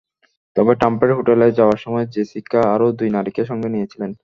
তবে 0.55 0.73
ট্রাম্পের 0.79 1.11
হোটেলে 1.17 1.47
যাওয়ার 1.57 1.79
সময় 1.79 2.05
জেসিকা 2.15 2.61
আরও 2.73 2.87
দুই 2.99 3.09
নারীকে 3.15 3.41
সঙ্গে 3.49 3.69
নিয়েছিলেন। 3.73 4.11